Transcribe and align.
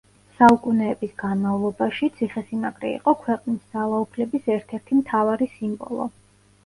საუკუნეების 0.37 1.11
განმავლობაში 1.23 2.09
ციხესიმაგრე 2.15 2.93
იყო 2.93 3.15
ქვეყნის 3.25 3.69
ძალაუფლების 3.75 4.49
ერთ-ერთი 4.59 4.99
მთავარი 5.03 5.49
სიმბოლო. 5.59 6.09